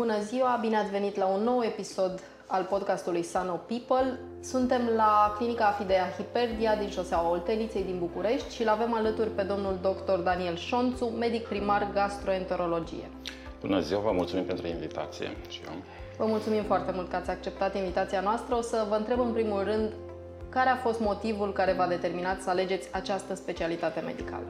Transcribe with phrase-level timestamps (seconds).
[0.00, 4.18] Bună ziua, bine ați venit la un nou episod al podcastului Sano People.
[4.42, 9.42] Suntem la Clinica Afidea Hiperdia din șoseaua Olteniței din București și îl avem alături pe
[9.42, 10.18] domnul dr.
[10.18, 13.10] Daniel Șonțu, medic primar gastroenterologie.
[13.60, 15.74] Bună ziua, vă mulțumim pentru invitație și eu.
[16.18, 18.56] Vă mulțumim foarte mult că ați acceptat invitația noastră.
[18.56, 19.92] O să vă întreb în primul rând
[20.48, 24.46] care a fost motivul care v-a determinat să alegeți această specialitate medicală?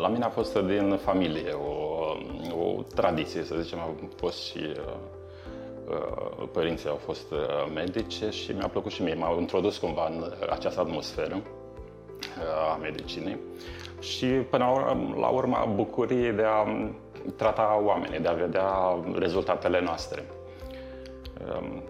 [0.00, 1.97] La mine a fost din familie o,
[2.58, 4.58] o tradiție, să zicem, am fost și
[5.88, 7.38] uh, părinții au fost uh,
[7.74, 9.14] medici și mi-a plăcut și mie.
[9.14, 13.36] M-au introdus cumva în această atmosferă uh, a medicinei
[14.00, 14.64] și până
[15.16, 16.90] la urmă bucurie de a
[17.36, 20.24] trata oamenii, de a vedea rezultatele noastre.
[21.60, 21.82] Um,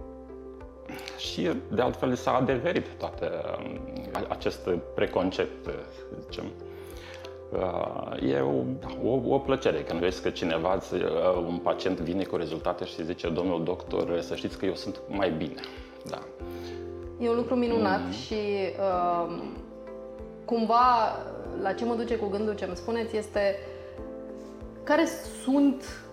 [1.17, 3.81] și de altfel s-a adeverit toate um,
[4.29, 6.45] acest preconcept, să zicem.
[7.53, 8.63] Uh, e o,
[9.11, 11.01] o, o plăcere când vezi că cineva, uh,
[11.47, 15.31] un pacient vine cu rezultate și zice, domnul doctor, să știți că eu sunt mai
[15.31, 15.61] bine.
[16.05, 16.19] Da.
[17.21, 18.11] E un lucru minunat mm.
[18.11, 18.35] și
[18.79, 19.43] uh,
[20.45, 21.17] cumva
[21.63, 23.59] la ce mă duce cu gândul ce îmi spuneți este
[24.83, 25.05] care
[25.43, 26.08] sunt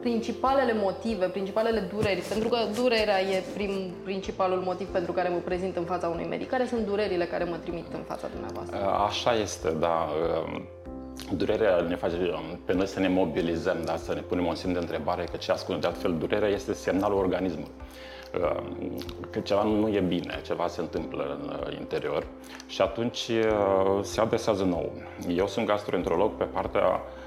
[0.00, 3.70] principalele motive, principalele dureri, pentru că durerea e prim,
[4.04, 6.48] principalul motiv pentru care mă prezint în fața unui medic.
[6.48, 8.76] Care sunt durerile care mă trimit în fața dumneavoastră?
[9.06, 10.08] Așa este, da.
[11.36, 12.16] Durerea ne face
[12.64, 13.96] pe noi să ne mobilizăm, da?
[13.96, 17.18] să ne punem un semn de întrebare, că ce ascunde de altfel durerea este semnalul
[17.18, 17.72] organismului
[19.30, 22.26] că ceva nu e bine, ceva se întâmplă în interior
[22.66, 23.30] și atunci
[24.02, 24.92] se adresează nou.
[25.28, 27.19] Eu sunt gastroenterolog pe partea Uh,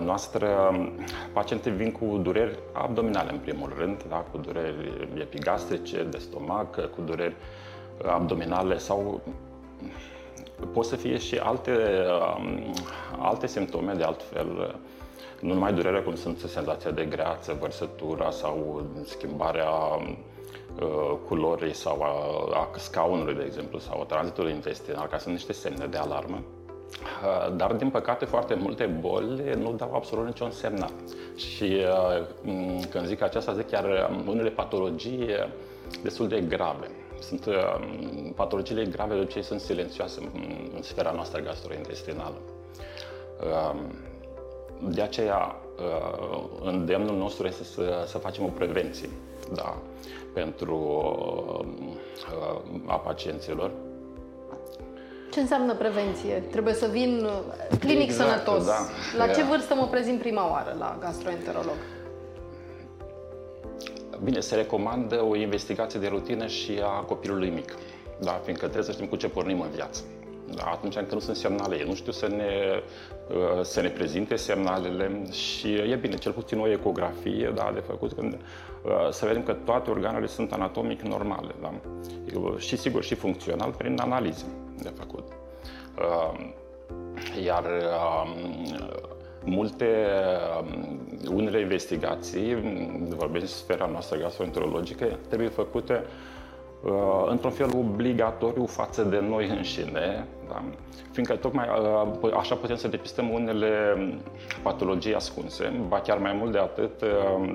[0.00, 0.48] noastră,
[1.32, 4.16] pacienții vin cu dureri abdominale în primul rând, da?
[4.16, 7.36] cu dureri epigastrice, de stomac, cu dureri
[8.02, 9.20] abdominale sau
[10.72, 11.72] pot să fie și alte,
[12.36, 12.72] um,
[13.18, 14.80] alte simptome de altfel,
[15.40, 22.58] nu numai durerea cum sunt senzația de greață, vărsătura sau schimbarea uh, culorii sau a,
[22.58, 26.42] a scaunului, de exemplu, sau tranzitul intestinal, ca sunt niște semne de alarmă.
[27.02, 30.90] Uh, dar, din păcate, foarte multe boli nu dau absolut niciun semnal.
[31.36, 32.26] Și uh,
[32.90, 35.28] când zic aceasta, zic chiar um, unele patologii
[36.02, 36.90] destul de grave.
[37.20, 40.30] Sunt um, patologiile grave de obicei sunt silențioase
[40.74, 42.36] în sfera noastră gastrointestinală.
[43.72, 49.08] Um, de aceea, uh, îndemnul nostru este să, să facem o prevenție
[49.52, 49.76] da,
[50.32, 50.76] pentru
[52.86, 53.70] a pacienților
[55.34, 56.34] ce înseamnă prevenție?
[56.50, 58.66] Trebuie să vin uh, clinic exact, sănătos.
[58.66, 58.78] Da.
[59.18, 61.76] La ce vârstă mă prezint prima oară la gastroenterolog?
[64.22, 67.74] Bine, se recomandă o investigație de rutină și a copilului mic.
[68.20, 70.02] Da, fiindcă trebuie să știm cu ce pornim în viață.
[70.54, 72.82] Da, atunci când nu sunt semnale, ei nu știu să ne,
[73.28, 78.12] uh, să ne prezinte semnalele și e bine, cel puțin o ecografie da, de făcut,
[78.12, 81.54] când, uh, să vedem că toate organele sunt anatomic normale.
[81.60, 81.72] Da?
[82.58, 84.44] Și sigur, și funcțional prin analize
[84.82, 85.24] de făcut.
[85.98, 86.52] Uh,
[87.44, 87.64] iar
[89.44, 90.06] multe,
[91.30, 92.54] unele investigații,
[93.16, 96.04] vorbesc sfera noastră gastroenterologică, trebuie făcute
[96.84, 100.64] Uh, într-un fel obligatoriu față de noi înșine, da?
[101.12, 101.66] fiindcă tocmai
[102.22, 103.68] uh, așa putem să depistăm unele
[104.62, 107.54] patologii ascunse, ba chiar mai mult de atât uh,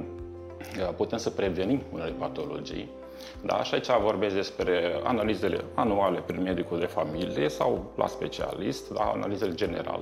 [0.96, 2.90] putem să prevenim unele patologii.
[3.42, 9.12] Da, și aici vorbesc despre analizele anuale prin medicul de familie sau la specialist, da,
[9.16, 10.00] analizele general,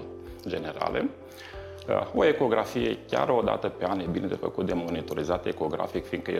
[0.47, 1.09] generale.
[2.13, 6.31] O ecografie chiar o dată pe an e bine de făcut de monitorizat ecografic, fiindcă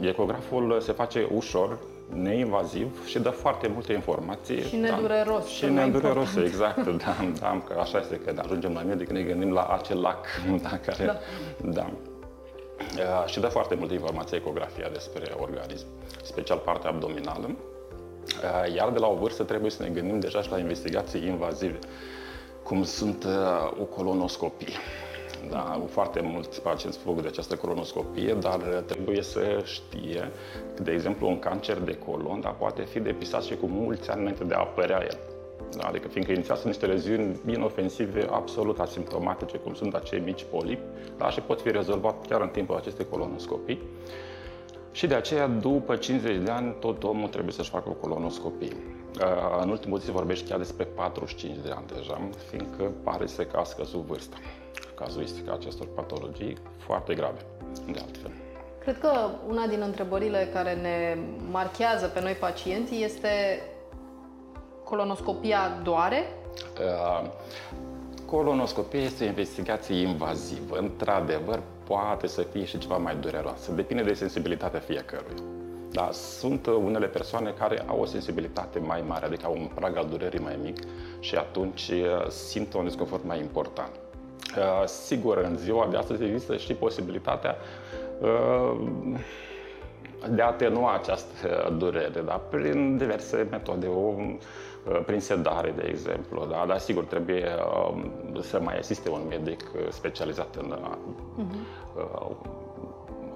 [0.00, 1.78] ecograful se face ușor
[2.12, 4.62] neinvaziv și dă foarte multe informații.
[4.62, 5.42] Și nedureros.
[5.42, 6.86] Da, și nedureros, exact.
[7.04, 10.26] Da, da, că așa este că ajungem la medic, ne gândim la acel lac
[10.62, 11.04] da, care...
[11.04, 11.18] Da.
[11.70, 11.90] da.
[12.80, 15.86] Uh, și dă foarte multe informații ecografia despre organism,
[16.22, 17.50] special partea abdominală.
[17.50, 21.78] Uh, iar de la o vârstă trebuie să ne gândim deja și la investigații invazive,
[22.62, 24.76] cum sunt uh, o colonoscopie.
[25.50, 30.30] Da, foarte mulți pacienți fug de această colonoscopie, dar trebuie să știe
[30.74, 34.20] că, de exemplu, un cancer de colon da, poate fi depistat și cu mulți ani
[34.20, 35.18] înainte de a apărea el.
[35.76, 40.82] Da, adică fiindcă inițial sunt niște leziuni inofensive, absolut asimptomatice, cum sunt acei mici polipi,
[41.16, 43.82] da, și pot fi rezolvat chiar în timpul acestei colonoscopii.
[44.92, 48.76] Și de aceea, după 50 de ani, tot omul trebuie să-și facă o colonoscopie.
[49.62, 53.84] În ultimul zi se vorbește chiar despre 45 de ani deja, fiindcă pare să cască
[53.84, 54.36] sub vârstă
[54.94, 57.40] cazuistica acestor patologii foarte grave,
[57.92, 58.30] de altfel.
[58.78, 59.10] Cred că
[59.48, 61.18] una din întrebările care ne
[61.50, 63.28] marchează pe noi pacienții este
[64.88, 66.22] colonoscopia doare?
[66.80, 67.28] Uh,
[68.26, 70.76] colonoscopia este o investigație invazivă.
[70.76, 73.72] Într-adevăr, poate să fie și ceva mai dureroasă.
[73.72, 75.42] Depinde de sensibilitatea fiecăruia.
[75.90, 80.06] Da, sunt unele persoane care au o sensibilitate mai mare, adică au un prag al
[80.10, 80.76] durerii mai mic
[81.20, 81.90] și atunci
[82.28, 83.90] simt un disconfort mai important.
[84.84, 87.56] Sigur, în ziua de astăzi există și posibilitatea
[90.30, 92.32] de a atenua această durere, da?
[92.50, 94.14] prin diverse metode, o,
[95.06, 96.64] prin sedare, de exemplu, da?
[96.66, 97.46] dar sigur trebuie
[98.34, 102.36] uh, să mai asiste un medic specializat în uh-huh.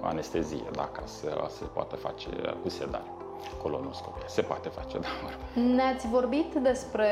[0.01, 0.89] anestezie, da?
[0.93, 2.27] ca să se poată face
[2.61, 3.11] cu sedare
[3.61, 4.23] colonoscopie.
[4.27, 5.07] Se poate face, da.
[5.61, 7.07] Ne-ați vorbit despre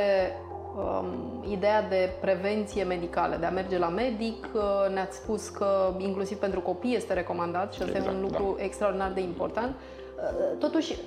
[0.75, 4.47] um, ideea de prevenție medicală, de a merge la medic.
[4.53, 4.61] Uh,
[4.93, 8.63] ne-ați spus că inclusiv pentru copii este recomandat și asta exact, e un lucru da.
[8.63, 9.75] extraordinar de important.
[9.75, 10.97] Uh, totuși, uh,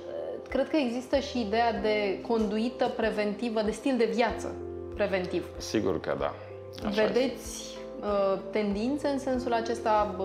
[0.49, 4.55] cred că există și ideea de conduită preventivă, de stil de viață
[4.95, 5.47] preventiv.
[5.57, 6.33] Sigur că da.
[6.85, 8.41] Așa Vedeți este.
[8.51, 10.15] tendințe în sensul acesta?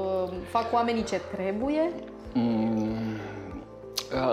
[0.50, 1.90] Fac oamenii ce trebuie?
[2.32, 2.89] Mm Uh,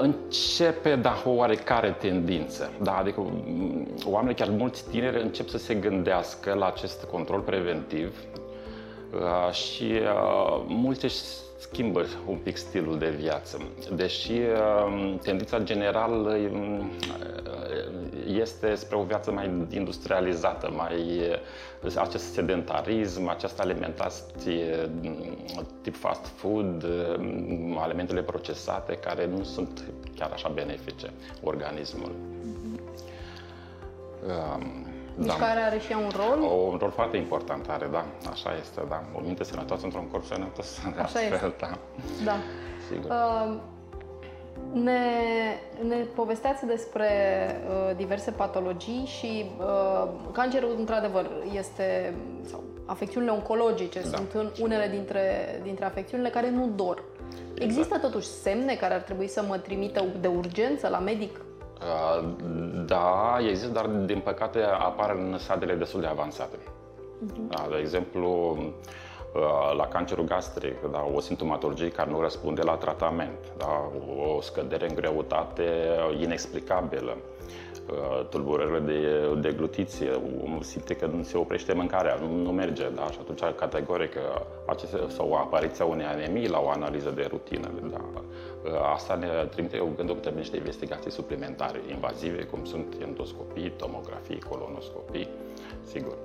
[0.01, 2.71] începe, da, o oarecare tendință.
[2.81, 8.17] Da, adică mm, oamenii, chiar mulți tineri, încep să se gândească la acest control preventiv
[9.13, 11.21] uh, și uh, mulți își
[11.57, 13.61] schimbă un pic stilul de viață.
[13.95, 14.39] Deși
[15.21, 16.37] tendința generală
[18.25, 21.21] este spre o viață mai industrializată, mai
[21.95, 24.89] acest sedentarism, această alimentație
[25.81, 26.85] tip fast food,
[27.77, 29.83] alimentele procesate care nu sunt
[30.15, 31.11] chiar așa benefice
[31.43, 32.15] organismului.
[34.27, 35.65] Um, Mișcarea da.
[35.65, 36.49] are și ea un rol?
[36.49, 38.05] O, un rol foarte important are, da.
[38.31, 39.03] Așa este, da.
[39.13, 40.79] O minte sănătoasă într-un corp sănătos.
[40.91, 41.55] Așa astfel, este.
[41.59, 41.77] Da.
[42.23, 42.35] da.
[42.89, 43.11] Sigur.
[43.11, 43.55] Uh,
[44.73, 44.99] ne,
[45.87, 47.09] ne povesteați despre
[47.69, 52.13] uh, diverse patologii și uh, cancerul, într-adevăr, este,
[52.45, 54.17] sau afecțiunile oncologice da.
[54.17, 57.03] sunt în unele dintre, dintre afecțiunile care nu dor.
[57.29, 57.61] Exact.
[57.61, 61.41] Există totuși semne care ar trebui să mă trimită de urgență la medic?
[61.81, 62.29] Uh,
[62.85, 66.55] da, există, dar din păcate apar în stadiile destul de avansate.
[66.57, 67.47] Uh-huh.
[67.49, 68.57] Da, de exemplu,
[69.37, 73.91] Uh, la cancerul gastric, da, o simptomatologie care nu răspunde la tratament, da,
[74.35, 75.87] o scădere în greutate
[76.19, 77.36] inexplicabilă, uh,
[78.29, 80.21] tulburările de deglutiție,
[80.59, 84.97] simte că nu se oprește mâncarea, nu, nu merge, da, și atunci categoric uh, aceste,
[85.07, 88.01] sau apariția unei anemii la o analiză de rutină, da,
[88.93, 95.27] asta ne trimite gândul că trebuie niște investigații suplimentare, invazive, cum sunt endoscopii, tomografii, colonoscopii,
[95.83, 96.15] sigur.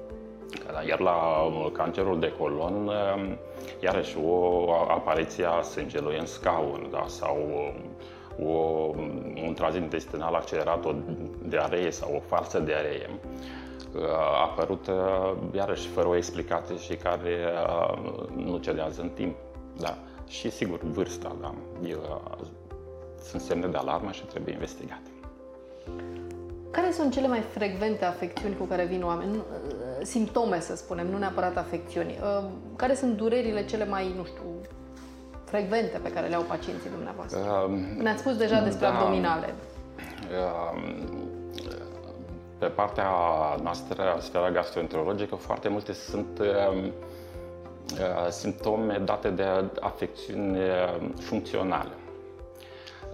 [0.88, 3.38] Iar la um, cancerul de colon, um,
[3.80, 7.04] iarăși o apariție a sângelui în scaun da?
[7.06, 7.90] sau um,
[8.44, 8.50] o,
[9.46, 10.94] un tranzit intestinal accelerat, o
[11.48, 13.10] diaree sau o falsă diaree
[13.94, 19.36] uh, a apărut uh, iarăși fără o explicație și care uh, nu cedează în timp.
[19.78, 19.98] Da.
[20.28, 21.54] Și sigur, vârsta, da.
[23.22, 25.10] sunt semne de alarmă și trebuie investigate.
[26.70, 29.42] Care sunt cele mai frecvente afecțiuni cu care vin oameni?
[30.02, 32.18] Simptome, să spunem, nu neapărat afecțiuni.
[32.22, 32.44] Uh,
[32.76, 34.42] care sunt durerile cele mai, nu știu,
[35.52, 37.38] frecvente pe care le au pacienții dumneavoastră?
[37.38, 39.54] Um, Ne-ați spus deja despre da, abdominale.
[40.74, 40.80] Um,
[42.58, 43.10] pe partea
[43.62, 49.44] noastră, sfera gastroenterologică, foarte multe sunt um, uh, simptome date de
[49.80, 51.94] afecțiuni uh, funcționale.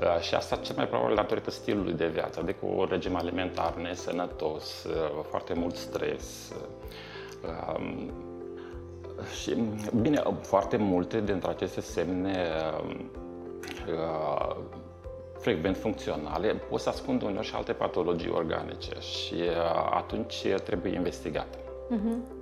[0.00, 4.84] Uh, și asta cel mai probabil datorită stilului de viață, adică un regim alimentar nesănătos,
[4.84, 6.52] uh, foarte mult stres.
[9.18, 9.56] Uh, um, și,
[10.00, 12.36] bine, foarte multe dintre aceste semne
[15.38, 19.34] frecvent funcționale pot să ascundă uneori și alte patologii organice și
[19.90, 21.58] atunci trebuie investigate.
[21.58, 22.38] Uh-huh.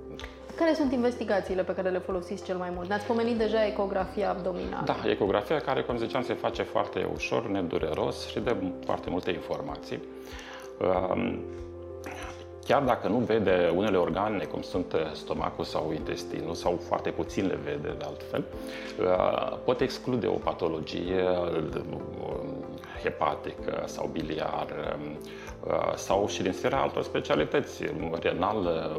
[0.55, 2.87] Care sunt investigațiile pe care le folosiți cel mai mult?
[2.87, 4.83] Ne-ați pomenit deja ecografia abdominală.
[4.85, 8.55] Da, ecografia care, cum ziceam, se face foarte ușor, nedureros și dă
[8.85, 9.99] foarte multe informații.
[10.79, 11.39] Um,
[12.67, 17.59] chiar dacă nu vede unele organe, cum sunt stomacul sau intestinul, sau foarte puțin le
[17.63, 18.43] vede de altfel,
[18.99, 21.23] uh, pot exclude o patologie
[21.91, 22.01] um,
[23.03, 24.67] hepatică sau biliar
[25.67, 27.83] uh, sau și din sfera altor specialități,
[28.21, 28.91] renal,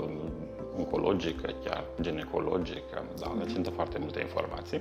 [0.79, 4.81] oncologică, chiar ginecologică, da, deci sunt foarte multe informații.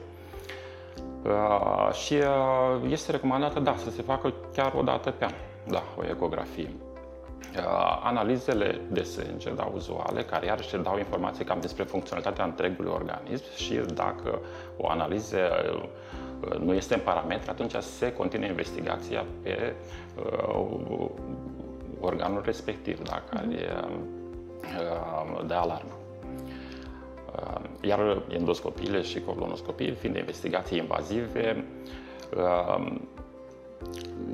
[1.23, 5.33] Uh, și uh, este recomandată, da, să se facă chiar o dată pe an,
[5.67, 6.71] da, o ecografie.
[7.57, 13.43] Uh, analizele de sânge, da, uzuale, care iarăși dau informații cam despre funcționalitatea întregului organism
[13.55, 14.39] și dacă
[14.77, 15.37] o analiză
[15.73, 19.73] uh, nu este în parametri, atunci se continuă investigația pe
[20.15, 21.09] uh,
[21.99, 23.47] organul respectiv, da, care
[24.61, 25.91] uh, de alarmă.
[27.81, 31.65] iar endoscopiile și colonoscopiile, fiind investigații invazive,
[32.37, 32.95] uh,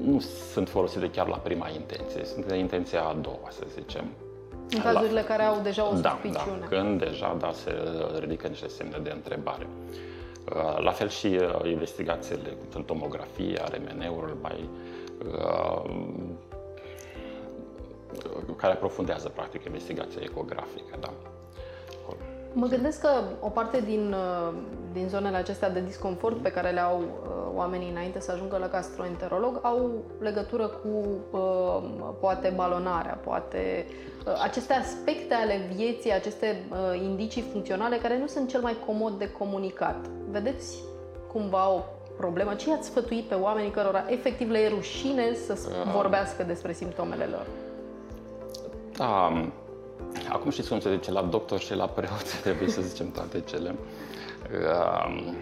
[0.03, 0.19] nu
[0.51, 4.05] sunt folosite chiar la prima intenție, sunt de intenția a doua, să zicem.
[4.69, 5.25] În cazurile la...
[5.25, 6.59] care au deja o da, suspiciune.
[6.59, 7.71] Da, când deja da, se
[8.19, 9.67] ridică niște semne de întrebare.
[10.55, 14.69] Uh, la fel și uh, investigațiile, cum sunt tomografia, RMN-ul, mai
[15.25, 15.83] uh,
[18.55, 20.97] care aprofundează practic investigația ecografică.
[20.99, 21.13] Da.
[22.55, 24.53] Mă gândesc că o parte din, uh,
[24.91, 27.05] din zonele acestea de disconfort pe care le au uh,
[27.55, 31.83] oamenii înainte să ajungă la gastroenterolog au legătură cu uh,
[32.19, 33.85] poate balonarea, poate
[34.43, 36.63] aceste aspecte ale vieții, aceste
[37.03, 40.05] indicii funcționale care nu sunt cel mai comod de comunicat.
[40.29, 40.77] Vedeți
[41.31, 41.81] cumva o
[42.17, 42.53] problemă?
[42.53, 45.57] Ce i-ați sfătuit pe oamenii cărora efectiv le e rușine să
[45.95, 47.45] vorbească despre simptomele lor?
[48.97, 49.31] Da,
[50.29, 53.75] Acum știți cum se zice, la doctor și la preot trebuie să zicem toate cele.
[54.51, 55.33] Uh,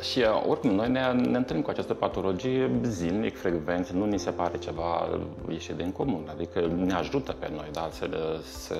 [0.00, 4.30] și uh, oricum, noi ne, ne întâlnim cu această patologie zilnic, frecvent, nu ni se
[4.30, 5.08] pare ceva
[5.48, 8.08] ieșit din comun, adică ne ajută pe noi da, să,
[8.42, 8.76] să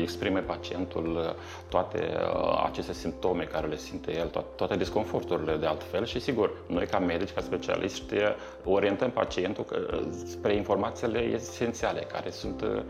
[0.00, 1.36] exprime pacientul
[1.68, 6.50] toate uh, aceste simptome care le simte el, toate, toate disconforturile de altfel și sigur,
[6.66, 8.14] noi ca medici, ca specialiști,
[8.64, 9.64] orientăm pacientul
[10.26, 12.82] spre informațiile esențiale care sunt uh,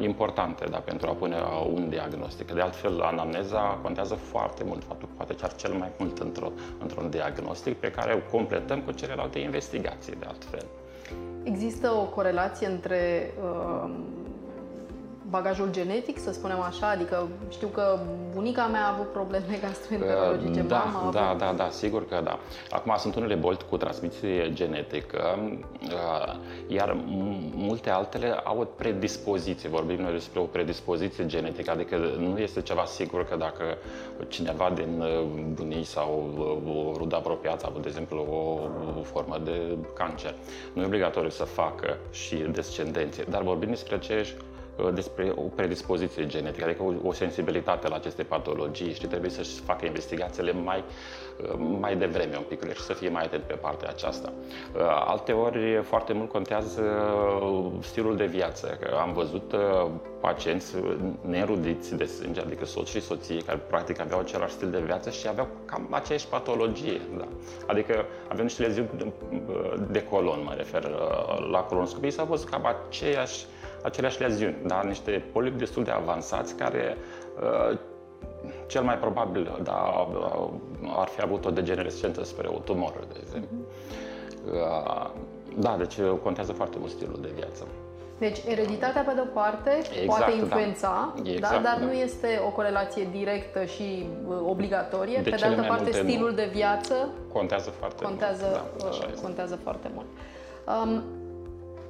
[0.00, 1.36] importante da, pentru a pune
[1.72, 2.52] un diagnostic.
[2.52, 7.76] De altfel, anamneza contează foarte mult, faptul poate chiar cel mai mult într-o, într-un diagnostic
[7.76, 10.64] pe care o completăm cu celelalte investigații de altfel.
[11.42, 13.90] Există o corelație între uh,
[15.30, 16.88] bagajul genetic, să spunem așa?
[16.88, 17.98] Adică știu că
[18.34, 21.40] bunica mea a avut probleme gastroenterologice, da, mama a Da, avut...
[21.40, 22.38] da, da, sigur că da.
[22.70, 25.38] Acum sunt unele boli cu transmisie genetică,
[25.82, 26.34] uh,
[26.66, 26.96] iar
[27.54, 29.68] multe altele au o predispoziție.
[29.68, 33.64] Vorbim noi despre o predispoziție genetică, adică nu este ceva sigur că dacă
[34.28, 35.22] cineva din uh,
[35.54, 38.60] bunici sau uh, o rudă apropiată a avut, de exemplu, o,
[39.00, 40.34] o formă de cancer.
[40.72, 44.49] Nu e obligatoriu să facă și descendenție, dar vorbim despre aceeași Uh,
[44.94, 49.86] despre o predispoziție genetică, adică o, o sensibilitate la aceste patologii și trebuie să-și facă
[49.86, 50.84] investigațiile mai,
[51.42, 54.32] uh, mai devreme un pic și să fie mai atent pe partea aceasta.
[54.74, 56.82] Uh, alte ori foarte mult contează
[57.80, 58.78] stilul de viață.
[59.00, 59.54] Am văzut
[60.20, 60.74] pacienți
[61.20, 65.28] nerudiți de sânge, adică soț și soție, care practic aveau același stil de viață și
[65.28, 67.00] aveau cam aceeași patologie.
[67.16, 67.28] Da.
[67.66, 69.14] Adică aveau niște leziuni
[69.90, 70.90] de colon, mă refer
[71.50, 73.44] la colonoscopie, s-au văzut cam aceeași
[73.82, 74.82] aceleași leziuni, da?
[74.82, 76.96] niște polipi destul de avansați care
[77.42, 77.78] uh,
[78.66, 80.06] cel mai probabil da,
[80.96, 83.56] ar fi avut o degenerescență spre o tumoră, de exemplu.
[84.52, 85.10] Uh,
[85.58, 87.66] da, deci contează foarte mult stilul de viață.
[88.18, 90.36] Deci ereditatea pe de-o parte exact, poate da.
[90.36, 91.30] influența, da.
[91.30, 91.84] Exact, da, dar da.
[91.84, 95.20] nu este o corelație directă și uh, obligatorie.
[95.22, 96.34] De pe de altă parte, stilul nu.
[96.34, 99.00] de viață contează foarte contează, mult.
[99.00, 100.06] Da, uh, contează foarte mult.
[100.66, 101.02] Um,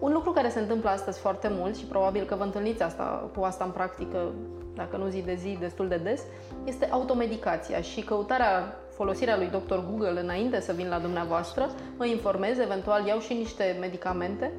[0.01, 3.45] un lucru care se întâmplă astăzi foarte mult și probabil că vă întâlniți asta, cu
[3.45, 4.33] asta în practică,
[4.75, 6.23] dacă nu zi de zi, destul de des,
[6.65, 9.79] este automedicația și căutarea, folosirea lui Dr.
[9.91, 14.53] Google înainte să vin la dumneavoastră, mă informez, eventual iau și niște medicamente,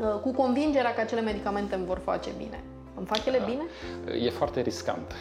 [0.00, 2.62] uh, cu convingerea că acele medicamente îmi vor face bine.
[2.96, 3.62] Îmi fac ele bine?
[4.24, 5.12] E foarte riscant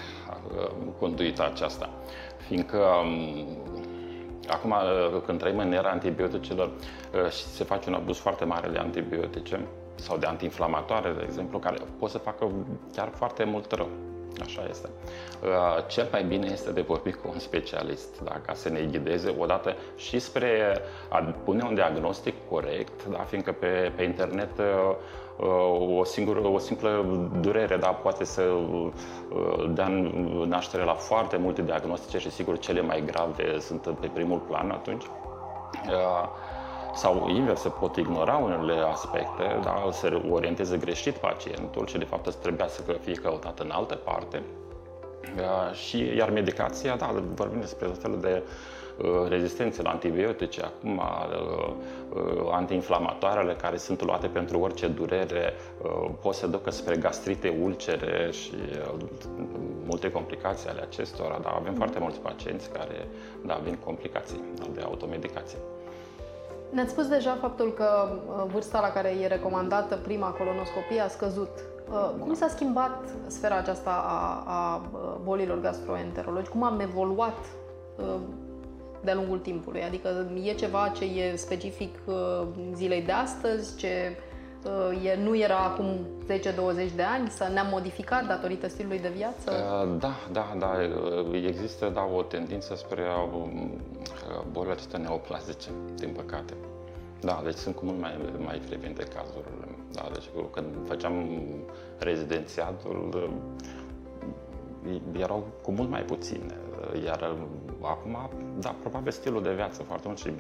[0.56, 1.90] uh, conduita aceasta,
[2.48, 3.48] fiindcă um,
[4.48, 8.68] Acum, uh, când trăim în era antibioticelor uh, și se face un abuz foarte mare
[8.68, 9.60] de antibiotice
[9.96, 12.52] sau de antiinflamatoare, de exemplu, care pot să facă
[12.96, 13.90] chiar foarte mult rău.
[14.42, 14.90] Așa este.
[15.44, 19.36] Uh, cel mai bine este de vorbi cu un specialist, da, ca să ne ghideze
[19.38, 24.60] odată și spre a pune un diagnostic corect, da, fiindcă pe, pe internet
[25.98, 27.06] o, singură, o simplă
[27.42, 28.92] durere da, poate să uh,
[29.70, 29.88] dea
[30.46, 35.04] naștere la foarte multe diagnostice și sigur cele mai grave sunt pe primul plan atunci.
[36.98, 42.04] Uh, sau invers, se pot ignora unele aspecte, da, se orienteze greșit pacientul și de
[42.04, 44.44] fapt trebuia să fie căutat în altă parte.
[45.38, 48.44] Uh, și, iar medicația, da, vorbim despre tot felul de
[48.98, 51.74] Uh, rezistențe la antibiotice, acum uh,
[52.14, 55.54] uh, antiinflamatoarele care sunt luate pentru orice durere
[56.22, 58.54] pot să ducă spre gastrite, ulcere și
[59.86, 63.08] multe complicații ale acestora, dar avem foarte mulți pacienți care
[63.46, 64.42] da, vin complicații
[64.74, 65.58] de automedicație.
[66.70, 68.10] Ne-ați spus deja faptul că
[68.52, 71.50] vârsta la care e recomandată prima colonoscopie a scăzut.
[72.20, 74.82] Cum s-a schimbat sfera aceasta a, a
[75.24, 76.50] bolilor gastroenterologi?
[76.50, 77.38] Cum am evoluat
[79.04, 79.84] de-a lungul timpului.
[79.84, 84.27] Adică e ceva ce e specific uh, zilei de astăzi, ce uh,
[85.04, 89.52] e, nu era acum 10-20 de ani, să ne-am modificat datorită stilului de viață?
[89.52, 90.72] Uh, Da, da, da.
[91.32, 93.72] uh, Există da, o tendință spre um,
[94.52, 96.54] bolile acestea neoplazice, din păcate.
[97.22, 99.68] Da, deci sunt cu mult mai, mai frecvente cazurile.
[99.92, 101.28] Da, deci când făceam
[101.98, 103.30] rezidențiatul, uh,
[105.20, 106.58] erau cu mult mai puține.
[107.06, 107.38] Iar uh,
[107.82, 108.18] acum,
[108.60, 110.32] da, probabil stilul de viață foarte mult și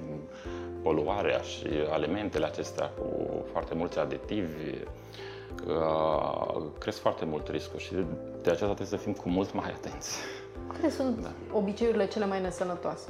[0.83, 4.77] poluarea și alimentele acestea cu foarte mulți aditivi
[5.67, 7.93] uh, cresc foarte mult riscul și
[8.41, 10.17] de aceea trebuie să fim cu mult mai atenți.
[10.73, 11.29] Care sunt da.
[11.51, 13.09] obiceiurile cele mai nesănătoase?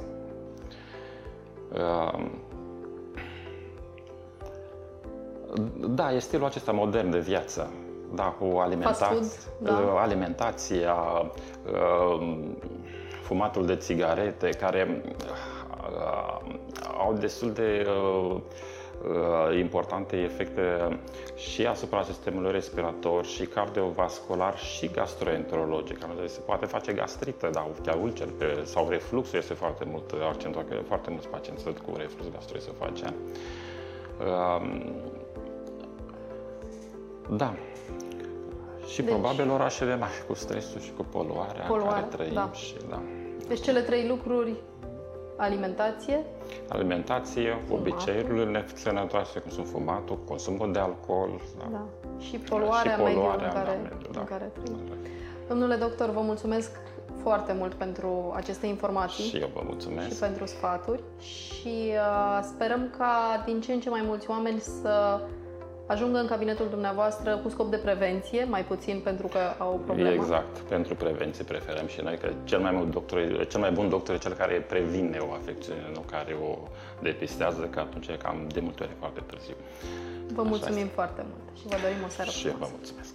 [1.72, 2.26] Uh,
[5.88, 7.70] da, e stilul acesta modern de viață.
[8.14, 10.00] Da, cu alimentație, Fast food, da.
[10.00, 10.94] alimentația,
[11.72, 12.38] uh,
[13.22, 15.47] fumatul de țigarete, care uh,
[16.98, 18.36] au destul de uh,
[19.08, 20.98] uh, importante efecte
[21.36, 25.98] și asupra sistemului respirator, și cardiovascular, și gastroenterologic.
[26.26, 28.28] Se poate face gastrită, da, chiar ulcer
[28.64, 33.14] sau refluxul este foarte mult accentuat, că foarte mulți pacienți sunt cu reflux gastroesofagean.
[34.20, 34.96] Uh,
[37.30, 37.54] da.
[38.86, 42.32] Și deci, probabil orașele mari cu stresul și cu poluarea, poluarea în care trăim.
[42.34, 42.50] Da.
[42.52, 43.02] Și, da.
[43.48, 44.52] Deci cele trei lucruri
[45.38, 46.24] Alimentație?
[46.68, 47.92] Alimentație, fumatul.
[47.92, 51.40] obiceiurile sănătoase, cum sunt fumatul, consumul de alcool.
[51.58, 51.64] Da.
[51.72, 51.84] da.
[52.18, 54.20] Și poluarea, și poluarea mediului în care, mediu, da.
[54.20, 54.78] în care trăim.
[54.88, 54.94] Da.
[55.48, 56.70] Domnule doctor, vă mulțumesc
[57.22, 59.24] foarte mult pentru aceste informații.
[59.24, 60.08] Și eu vă mulțumesc.
[60.08, 61.02] Și pentru sfaturi.
[61.18, 65.20] Și uh, sperăm ca din ce în ce mai mulți oameni să
[65.88, 70.10] ajungă în cabinetul dumneavoastră cu scop de prevenție, mai puțin pentru că au o problemă?
[70.10, 74.14] Exact, pentru prevenție preferăm și noi, că cel mai, mult doctor, cel mai bun doctor
[74.14, 76.58] e cel care previne o afecțiune, nu care o
[77.02, 79.54] depistează, că atunci e cam de multe ori foarte târziu.
[80.32, 82.64] Vă mulțumim Așa foarte mult și vă dorim o seară Și frumoasă.
[82.64, 83.14] vă mulțumesc.